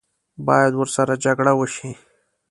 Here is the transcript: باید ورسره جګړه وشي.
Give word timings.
باید 0.47 0.73
ورسره 0.77 1.13
جګړه 1.23 1.53
وشي. 1.55 1.91